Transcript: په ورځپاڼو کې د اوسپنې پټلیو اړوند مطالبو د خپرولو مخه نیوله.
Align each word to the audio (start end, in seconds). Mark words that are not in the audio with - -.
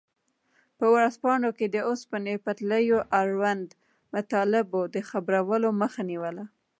په 0.77 0.85
ورځپاڼو 0.93 1.49
کې 1.57 1.65
د 1.69 1.77
اوسپنې 1.89 2.33
پټلیو 2.45 2.99
اړوند 3.19 3.67
مطالبو 4.13 4.81
د 4.95 4.97
خپرولو 5.09 5.69
مخه 5.81 6.01
نیوله. 6.11 6.43